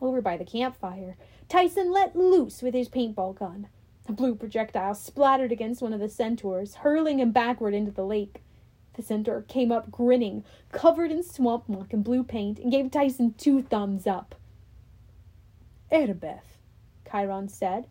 Over 0.01 0.21
by 0.21 0.37
the 0.37 0.45
campfire, 0.45 1.15
Tyson 1.47 1.91
let 1.91 2.15
loose 2.15 2.61
with 2.61 2.73
his 2.73 2.89
paintball 2.89 3.37
gun. 3.37 3.67
A 4.07 4.13
blue 4.13 4.35
projectile 4.35 4.93
splattered 4.93 5.51
against 5.51 5.81
one 5.81 5.93
of 5.93 5.99
the 5.99 6.09
centaurs, 6.09 6.75
hurling 6.75 7.19
him 7.19 7.31
backward 7.31 7.73
into 7.73 7.91
the 7.91 8.05
lake. 8.05 8.41
The 8.93 9.01
centaur 9.01 9.41
came 9.41 9.71
up 9.71 9.91
grinning, 9.91 10.43
covered 10.71 11.11
in 11.11 11.23
swamp 11.23 11.67
muck 11.67 11.91
and 11.91 12.03
blue 12.03 12.23
paint, 12.23 12.59
and 12.59 12.71
gave 12.71 12.91
Tyson 12.91 13.33
two 13.37 13.61
thumbs 13.61 14.05
up. 14.05 14.35
Annabeth, 15.91 16.59
Chiron 17.09 17.49
said, 17.49 17.87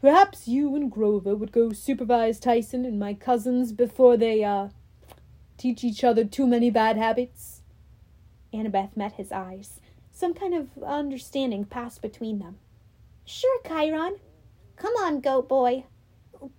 Perhaps 0.00 0.46
you 0.46 0.74
and 0.76 0.90
Grover 0.90 1.34
would 1.34 1.50
go 1.50 1.72
supervise 1.72 2.38
Tyson 2.38 2.84
and 2.84 2.98
my 2.98 3.14
cousins 3.14 3.72
before 3.72 4.16
they, 4.16 4.44
uh, 4.44 4.68
teach 5.56 5.82
each 5.82 6.04
other 6.04 6.24
too 6.24 6.46
many 6.46 6.68
bad 6.70 6.96
habits? 6.96 7.62
Annabeth 8.52 8.96
met 8.96 9.14
his 9.14 9.32
eyes. 9.32 9.80
Some 10.16 10.32
kind 10.32 10.54
of 10.54 10.68
understanding 10.80 11.64
passed 11.64 12.00
between 12.00 12.38
them. 12.38 12.58
Sure, 13.24 13.60
Chiron. 13.66 14.20
Come 14.76 14.94
on, 14.94 15.20
goat 15.20 15.48
boy. 15.48 15.86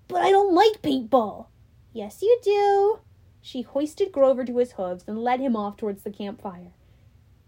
But 0.09 0.23
I 0.23 0.29
don't 0.29 0.53
like 0.53 0.81
paintball. 0.81 1.47
Yes, 1.93 2.21
you 2.21 2.37
do. 2.43 2.99
She 3.41 3.61
hoisted 3.61 4.11
Grover 4.11 4.43
to 4.43 4.57
his 4.57 4.73
hooves 4.73 5.05
and 5.07 5.23
led 5.23 5.39
him 5.39 5.55
off 5.55 5.77
towards 5.77 6.03
the 6.03 6.11
campfire. 6.11 6.73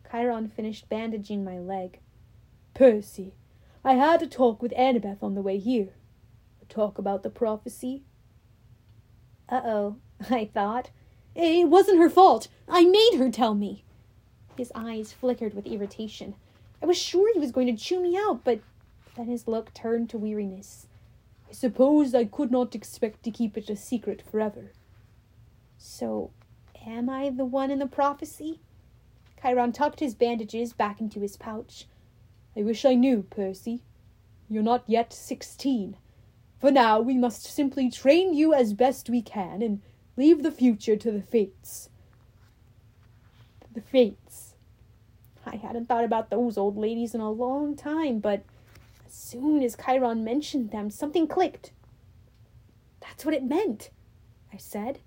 Chiron 0.09 0.47
finished 0.47 0.87
bandaging 0.87 1.43
my 1.43 1.59
leg. 1.59 1.99
Percy, 2.73 3.33
I 3.83 3.95
had 3.95 4.21
a 4.21 4.27
talk 4.27 4.61
with 4.61 4.71
Annabeth 4.77 5.21
on 5.21 5.35
the 5.35 5.41
way 5.41 5.57
here. 5.57 5.89
A 6.61 6.65
talk 6.65 6.97
about 6.97 7.23
the 7.23 7.29
prophecy. 7.29 8.03
Uh 9.49 9.61
oh, 9.65 9.97
I 10.29 10.45
thought. 10.53 10.91
It 11.35 11.67
wasn't 11.67 11.99
her 11.99 12.09
fault. 12.09 12.47
I 12.69 12.85
made 12.85 13.17
her 13.17 13.29
tell 13.29 13.55
me. 13.55 13.83
His 14.57 14.71
eyes 14.73 15.13
flickered 15.13 15.53
with 15.53 15.67
irritation. 15.67 16.35
I 16.81 16.85
was 16.85 16.97
sure 16.97 17.31
he 17.33 17.39
was 17.39 17.51
going 17.51 17.67
to 17.67 17.81
chew 17.81 18.01
me 18.01 18.17
out, 18.17 18.43
but 18.43 18.59
then 19.15 19.27
his 19.27 19.47
look 19.47 19.73
turned 19.73 20.09
to 20.09 20.17
weariness. 20.17 20.87
I 21.49 21.53
suppose 21.53 22.13
I 22.13 22.25
could 22.25 22.51
not 22.51 22.75
expect 22.75 23.23
to 23.23 23.31
keep 23.31 23.55
it 23.57 23.69
a 23.69 23.75
secret 23.75 24.21
forever. 24.21 24.71
So, 25.77 26.31
am 26.85 27.09
I 27.09 27.29
the 27.29 27.45
one 27.45 27.71
in 27.71 27.79
the 27.79 27.87
prophecy? 27.87 28.59
Chiron 29.41 29.71
tucked 29.71 29.99
his 29.99 30.15
bandages 30.15 30.73
back 30.73 30.99
into 30.99 31.19
his 31.19 31.37
pouch. 31.37 31.85
I 32.55 32.63
wish 32.63 32.83
I 32.83 32.95
knew, 32.95 33.23
Percy. 33.29 33.81
You're 34.49 34.63
not 34.63 34.83
yet 34.87 35.13
sixteen. 35.13 35.97
For 36.59 36.71
now, 36.71 36.99
we 36.99 37.15
must 37.15 37.45
simply 37.45 37.91
train 37.91 38.33
you 38.33 38.53
as 38.53 38.73
best 38.73 39.09
we 39.09 39.21
can 39.21 39.61
and 39.61 39.81
leave 40.15 40.41
the 40.41 40.51
future 40.51 40.95
to 40.95 41.11
the 41.11 41.21
fates. 41.21 41.89
The 43.73 43.81
fates. 43.81 44.46
I 45.47 45.55
hadn't 45.55 45.87
thought 45.87 46.03
about 46.03 46.29
those 46.29 46.57
old 46.57 46.77
ladies 46.77 47.15
in 47.15 47.21
a 47.21 47.31
long 47.31 47.75
time, 47.75 48.19
but 48.19 48.43
as 49.05 49.13
soon 49.13 49.63
as 49.63 49.75
Chiron 49.75 50.23
mentioned 50.23 50.71
them, 50.71 50.89
something 50.89 51.27
clicked. 51.27 51.71
That's 52.99 53.25
what 53.25 53.33
it 53.33 53.43
meant, 53.43 53.89
I 54.53 54.57
said. 54.57 54.99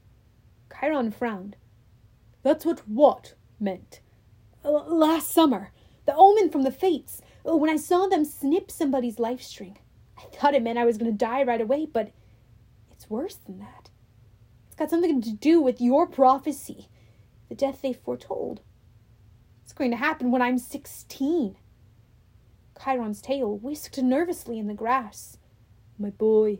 Chiron 0.79 1.11
frowned. 1.11 1.57
That's 2.43 2.65
what 2.65 2.81
what 2.89 3.35
meant? 3.59 4.01
last 4.63 5.31
summer, 5.31 5.73
the 6.07 6.15
omen 6.15 6.51
from 6.51 6.63
the 6.63 6.71
fates. 6.71 7.23
Oh, 7.45 7.57
when 7.57 7.71
I 7.71 7.77
saw 7.77 8.07
them 8.07 8.25
snip 8.25 8.71
somebody's 8.71 9.19
life 9.19 9.43
string, 9.43 9.79
I 10.19 10.23
thought 10.23 10.55
it 10.55 10.63
meant 10.63 10.79
I 10.79 10.85
was 10.85 10.99
going 10.99 11.11
to 11.11 11.17
die 11.17 11.43
right 11.43 11.61
away, 11.61 11.87
but 11.87 12.11
it's 12.91 13.09
worse 13.09 13.37
than 13.37 13.59
that. 13.59 13.91
It's 14.67 14.77
got 14.77 14.91
something 14.91 15.23
to 15.23 15.33
do 15.33 15.61
with 15.61 15.81
your 15.81 16.07
prophecy, 16.07 16.89
the 17.49 17.55
death 17.55 17.81
they 17.83 17.93
foretold. 17.93 18.61
It's 19.71 19.79
going 19.79 19.93
to 19.93 19.97
happen 19.99 20.33
when 20.33 20.43
I'm 20.43 20.59
16. 20.59 21.55
Chiron's 22.83 23.23
tail 23.23 23.57
whisked 23.57 24.03
nervously 24.03 24.59
in 24.59 24.67
the 24.67 24.75
grass. 24.75 25.39
My 25.97 26.11
boy, 26.11 26.59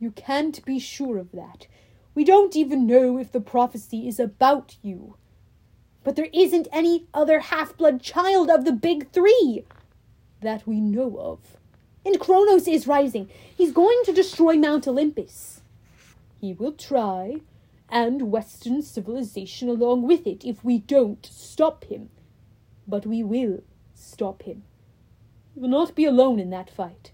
you 0.00 0.10
can't 0.10 0.64
be 0.64 0.80
sure 0.80 1.18
of 1.18 1.30
that. 1.30 1.68
We 2.16 2.24
don't 2.24 2.56
even 2.56 2.84
know 2.84 3.16
if 3.16 3.30
the 3.30 3.40
prophecy 3.40 4.08
is 4.08 4.18
about 4.18 4.74
you. 4.82 5.14
But 6.02 6.16
there 6.16 6.30
isn't 6.32 6.66
any 6.72 7.06
other 7.14 7.38
half 7.38 7.76
blood 7.76 8.02
child 8.02 8.50
of 8.50 8.64
the 8.64 8.72
big 8.72 9.12
three 9.12 9.64
that 10.40 10.66
we 10.66 10.80
know 10.80 11.16
of. 11.16 11.38
And 12.04 12.18
Kronos 12.18 12.66
is 12.66 12.88
rising. 12.88 13.30
He's 13.56 13.70
going 13.70 14.00
to 14.04 14.12
destroy 14.12 14.56
Mount 14.56 14.88
Olympus. 14.88 15.60
He 16.40 16.54
will 16.54 16.72
try, 16.72 17.36
and 17.88 18.32
Western 18.32 18.82
civilization 18.82 19.68
along 19.68 20.02
with 20.08 20.26
it, 20.26 20.44
if 20.44 20.64
we 20.64 20.78
don't 20.78 21.24
stop 21.24 21.84
him. 21.84 22.10
But 22.88 23.06
we 23.06 23.22
will 23.22 23.62
stop 23.94 24.42
him. 24.42 24.64
He 25.54 25.60
will 25.60 25.68
not 25.68 25.94
be 25.94 26.06
alone 26.06 26.40
in 26.40 26.50
that 26.50 26.70
fight. 26.70 27.12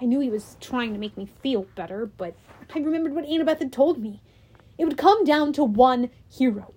I 0.00 0.06
knew 0.06 0.20
he 0.20 0.30
was 0.30 0.56
trying 0.60 0.94
to 0.94 0.98
make 0.98 1.16
me 1.16 1.26
feel 1.26 1.66
better, 1.74 2.06
but 2.06 2.34
I 2.74 2.78
remembered 2.78 3.14
what 3.14 3.26
Annabeth 3.26 3.58
had 3.58 3.72
told 3.72 3.98
me. 3.98 4.22
It 4.78 4.86
would 4.86 4.96
come 4.96 5.24
down 5.24 5.52
to 5.54 5.64
one 5.64 6.08
hero, 6.30 6.72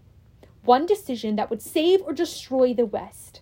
one 0.66 0.86
decision 0.86 1.38
that 1.38 1.50
would 1.50 1.62
save 1.62 2.02
or 2.02 2.12
destroy 2.12 2.74
the 2.74 2.86
West. 2.86 3.40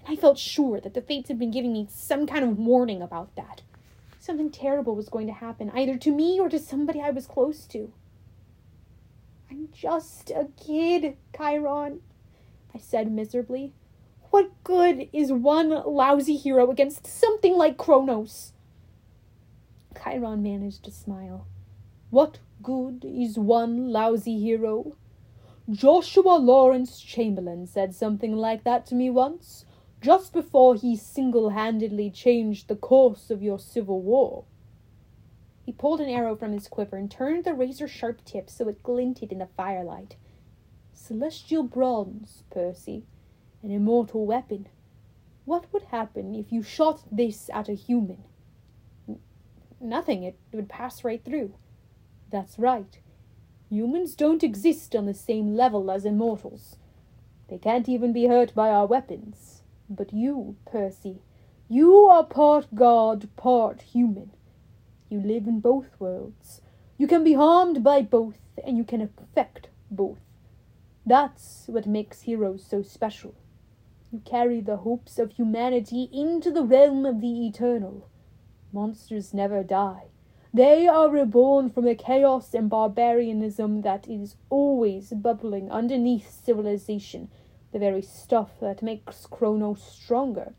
And 0.00 0.12
I 0.12 0.20
felt 0.20 0.38
sure 0.38 0.80
that 0.80 0.92
the 0.92 1.00
fates 1.00 1.28
had 1.28 1.38
been 1.38 1.50
giving 1.50 1.72
me 1.72 1.86
some 1.90 2.26
kind 2.26 2.44
of 2.44 2.58
warning 2.58 3.00
about 3.00 3.34
that. 3.36 3.62
Something 4.18 4.50
terrible 4.50 4.94
was 4.94 5.08
going 5.08 5.26
to 5.28 5.32
happen, 5.32 5.70
either 5.74 5.96
to 5.98 6.10
me 6.10 6.40
or 6.40 6.48
to 6.48 6.58
somebody 6.58 7.00
I 7.00 7.10
was 7.10 7.26
close 7.26 7.66
to. 7.68 7.92
I'm 9.50 9.68
just 9.72 10.30
a 10.30 10.48
kid, 10.62 11.16
Chiron, 11.36 12.00
I 12.74 12.78
said 12.78 13.10
miserably. 13.10 13.72
What 14.34 14.64
good 14.64 15.08
is 15.12 15.32
one 15.32 15.68
lousy 15.68 16.34
hero 16.34 16.68
against 16.68 17.06
something 17.06 17.56
like 17.56 17.78
Kronos? 17.78 18.52
Chiron 19.96 20.42
managed 20.42 20.82
to 20.86 20.90
smile. 20.90 21.46
What 22.10 22.40
good 22.60 23.04
is 23.04 23.38
one 23.38 23.92
lousy 23.92 24.40
hero? 24.40 24.96
Joshua 25.70 26.34
Lawrence 26.34 26.98
Chamberlain 26.98 27.68
said 27.68 27.94
something 27.94 28.34
like 28.34 28.64
that 28.64 28.86
to 28.86 28.96
me 28.96 29.08
once, 29.08 29.66
just 30.00 30.32
before 30.32 30.74
he 30.74 30.96
single 30.96 31.50
handedly 31.50 32.10
changed 32.10 32.66
the 32.66 32.74
course 32.74 33.30
of 33.30 33.40
your 33.40 33.60
civil 33.60 34.02
war. 34.02 34.46
He 35.64 35.70
pulled 35.70 36.00
an 36.00 36.08
arrow 36.08 36.34
from 36.34 36.52
his 36.52 36.66
quiver 36.66 36.96
and 36.96 37.08
turned 37.08 37.44
the 37.44 37.54
razor 37.54 37.86
sharp 37.86 38.24
tip 38.24 38.50
so 38.50 38.66
it 38.66 38.82
glinted 38.82 39.30
in 39.30 39.38
the 39.38 39.48
firelight. 39.56 40.16
Celestial 40.92 41.62
bronze, 41.62 42.42
Percy, 42.50 43.04
an 43.64 43.70
immortal 43.70 44.26
weapon. 44.26 44.68
What 45.46 45.72
would 45.72 45.84
happen 45.84 46.34
if 46.34 46.52
you 46.52 46.62
shot 46.62 47.02
this 47.10 47.48
at 47.52 47.68
a 47.68 47.72
human? 47.72 48.24
N- 49.08 49.18
nothing, 49.80 50.22
it 50.22 50.36
would 50.52 50.68
pass 50.68 51.02
right 51.02 51.24
through. 51.24 51.54
That's 52.30 52.58
right. 52.58 52.98
Humans 53.70 54.16
don't 54.16 54.44
exist 54.44 54.94
on 54.94 55.06
the 55.06 55.14
same 55.14 55.56
level 55.56 55.90
as 55.90 56.04
immortals. 56.04 56.76
They 57.48 57.56
can't 57.56 57.88
even 57.88 58.12
be 58.12 58.26
hurt 58.26 58.54
by 58.54 58.68
our 58.68 58.86
weapons. 58.86 59.62
But 59.88 60.12
you, 60.12 60.56
Percy, 60.70 61.20
you 61.68 61.94
are 62.06 62.24
part 62.24 62.74
god, 62.74 63.28
part 63.36 63.82
human. 63.82 64.30
You 65.08 65.20
live 65.20 65.46
in 65.46 65.60
both 65.60 65.98
worlds. 65.98 66.60
You 66.98 67.06
can 67.06 67.24
be 67.24 67.32
harmed 67.32 67.82
by 67.82 68.02
both, 68.02 68.38
and 68.62 68.76
you 68.76 68.84
can 68.84 69.00
affect 69.00 69.68
both. 69.90 70.18
That's 71.06 71.64
what 71.66 71.86
makes 71.86 72.22
heroes 72.22 72.64
so 72.64 72.82
special. 72.82 73.34
You 74.14 74.20
carry 74.20 74.60
the 74.60 74.76
hopes 74.76 75.18
of 75.18 75.32
humanity 75.32 76.08
into 76.12 76.52
the 76.52 76.62
realm 76.62 77.04
of 77.04 77.20
the 77.20 77.48
eternal. 77.48 78.08
Monsters 78.72 79.34
never 79.34 79.64
die. 79.64 80.04
They 80.52 80.86
are 80.86 81.10
reborn 81.10 81.68
from 81.70 81.84
the 81.84 81.96
chaos 81.96 82.54
and 82.54 82.70
barbarianism 82.70 83.82
that 83.82 84.06
is 84.06 84.36
always 84.50 85.10
bubbling 85.10 85.68
underneath 85.68 86.30
civilization, 86.30 87.28
the 87.72 87.80
very 87.80 88.02
stuff 88.02 88.60
that 88.60 88.84
makes 88.84 89.26
Kronos 89.26 89.82
stronger. 89.82 90.54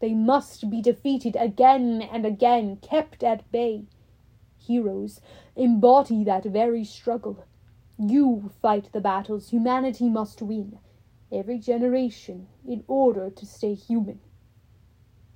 They 0.00 0.14
must 0.14 0.70
be 0.70 0.80
defeated 0.80 1.36
again 1.36 2.00
and 2.00 2.24
again, 2.24 2.76
kept 2.76 3.22
at 3.22 3.52
bay. 3.52 3.84
Heroes 4.56 5.20
embody 5.54 6.24
that 6.24 6.44
very 6.44 6.84
struggle. 6.84 7.44
You 7.98 8.52
fight 8.62 8.90
the 8.92 9.02
battles 9.02 9.50
humanity 9.50 10.08
must 10.08 10.40
win, 10.40 10.78
every 11.36 11.58
generation, 11.58 12.48
in 12.66 12.82
order 12.88 13.30
to 13.30 13.46
stay 13.46 13.74
human. 13.74 14.20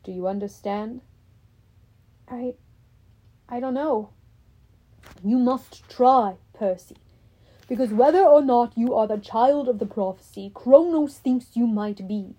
Do 0.03 0.13
you 0.13 0.27
understand? 0.27 1.03
I. 2.29 2.55
I 3.49 3.61
don't 3.61 3.75
know. 3.75 4.11
You 5.25 5.39
must 5.39 5.89
try, 5.89 6.37
Percy. 6.53 6.97
Because 7.69 7.93
whether 7.93 8.25
or 8.25 8.43
not 8.43 8.77
you 8.77 8.95
are 8.95 9.07
the 9.07 9.19
child 9.19 9.69
of 9.69 9.79
the 9.79 9.87
prophecy 9.87 10.51
Kronos 10.55 11.19
thinks 11.19 11.57
you 11.57 11.67
might 11.67 12.09
be, 12.09 12.35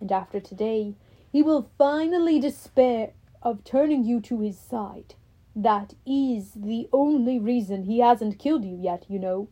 and 0.00 0.10
after 0.10 0.40
today, 0.40 0.94
he 1.30 1.42
will 1.42 1.70
finally 1.78 2.38
despair 2.40 3.12
of 3.42 3.64
turning 3.64 4.04
you 4.04 4.20
to 4.22 4.40
his 4.40 4.58
side. 4.58 5.14
That 5.56 5.94
is 6.06 6.52
the 6.54 6.88
only 6.92 7.38
reason 7.38 7.84
he 7.84 8.00
hasn't 8.00 8.38
killed 8.38 8.64
you 8.64 8.76
yet, 8.76 9.04
you 9.08 9.18
know. 9.18 9.48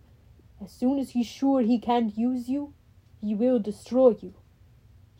As 0.62 0.70
soon 0.72 0.98
as 0.98 1.10
he's 1.10 1.26
sure 1.26 1.60
he 1.60 1.78
can't 1.78 2.16
use 2.16 2.48
you, 2.48 2.72
he 3.22 3.34
will 3.34 3.58
destroy 3.58 4.16
you. 4.20 4.34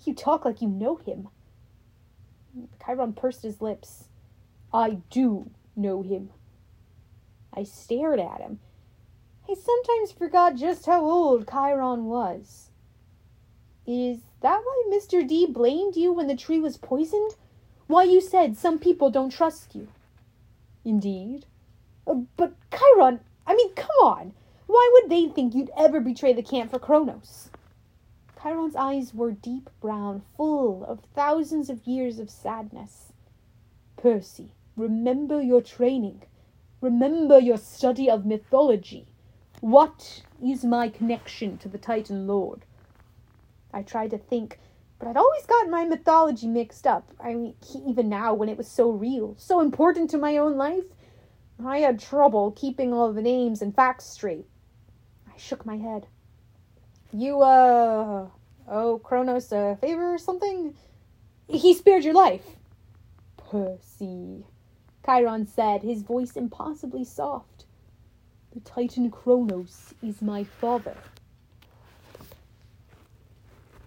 You 0.05 0.15
talk 0.15 0.45
like 0.45 0.61
you 0.61 0.69
know 0.69 0.97
him. 0.97 1.29
Chiron 2.85 3.13
pursed 3.13 3.43
his 3.43 3.63
lips. 3.63 4.09
I 4.73 4.99
do 5.11 5.51
know 5.77 6.03
him. 6.03 6.31
I 7.55 7.63
stared 7.63 8.19
at 8.19 8.41
him. 8.41 8.59
I 9.49 9.55
sometimes 9.55 10.13
forgot 10.13 10.57
just 10.57 10.87
how 10.87 11.05
old 11.05 11.49
Chiron 11.49 12.07
was. 12.07 12.71
Is 13.87 14.19
that 14.41 14.63
why 14.65 14.85
Mr. 14.93 15.27
D 15.27 15.47
blamed 15.47 15.97
you 15.97 16.13
when 16.13 16.27
the 16.27 16.37
tree 16.37 16.59
was 16.59 16.77
poisoned? 16.77 17.37
Why 17.87 18.05
you 18.05 18.21
said 18.21 18.57
some 18.57 18.79
people 18.79 19.11
don't 19.11 19.31
trust 19.31 19.75
you? 19.75 19.89
Indeed. 20.85 21.47
Uh, 22.07 22.23
but 22.37 22.55
Chiron, 22.71 23.21
I 23.47 23.55
mean, 23.55 23.75
come 23.75 23.91
on. 24.03 24.33
Why 24.67 24.91
would 24.95 25.11
they 25.11 25.29
think 25.29 25.55
you'd 25.55 25.71
ever 25.77 26.01
betray 26.01 26.33
the 26.33 26.43
camp 26.43 26.71
for 26.71 26.79
Kronos? 26.79 27.51
Chiron's 28.43 28.75
eyes 28.75 29.15
were 29.15 29.31
deep 29.31 29.71
brown, 29.81 30.23
full 30.37 30.85
of 30.87 31.05
thousands 31.15 31.71
of 31.71 31.87
years 31.87 32.19
of 32.19 32.29
sadness. 32.29 33.13
Percy, 33.97 34.51
remember 34.77 35.41
your 35.41 35.61
training. 35.61 36.23
Remember 36.81 37.39
your 37.39 37.57
study 37.57 38.11
of 38.11 38.27
mythology. 38.27 39.07
What 39.61 40.23
is 40.43 40.65
my 40.65 40.89
connection 40.89 41.57
to 41.59 41.69
the 41.69 41.79
Titan 41.79 42.27
Lord? 42.27 42.65
I 43.73 43.85
tried 43.85 44.11
to 44.11 44.19
think, 44.19 44.59
but 44.99 45.07
I'd 45.07 45.17
always 45.17 45.47
gotten 45.47 45.71
my 45.71 45.85
mythology 45.85 46.49
mixed 46.49 46.85
up. 46.85 47.13
I 47.21 47.35
mean, 47.35 47.55
even 47.87 48.09
now, 48.09 48.35
when 48.35 48.49
it 48.49 48.59
was 48.59 48.67
so 48.67 48.91
real, 48.91 49.37
so 49.39 49.61
important 49.61 50.11
to 50.11 50.19
my 50.19 50.37
own 50.37 50.57
life, 50.57 50.87
I 51.65 51.79
had 51.79 52.01
trouble 52.01 52.51
keeping 52.51 52.93
all 52.93 53.13
the 53.13 53.23
names 53.23 53.63
and 53.63 53.73
facts 53.73 54.07
straight. 54.07 54.49
I 55.33 55.37
shook 55.37 55.65
my 55.65 55.77
head. 55.77 56.09
You, 57.15 57.43
uh, 57.43 58.29
oh, 58.69 59.01
Kronos 59.05 59.53
a 59.53 59.77
favor 59.81 60.15
or 60.15 60.19
something? 60.19 60.75
He 61.47 61.75
spared 61.75 62.05
your 62.05 62.15
life. 62.15 62.57
Percy, 63.37 64.47
Chiron 65.05 65.47
said, 65.47 65.83
his 65.83 66.03
voice 66.03 66.37
impossibly 66.37 67.05
soft. 67.05 67.67
The 68.55 68.61
Titan 68.61 69.11
Kronos 69.11 69.93
is 70.03 70.23
my 70.23 70.45
father. 70.45 70.97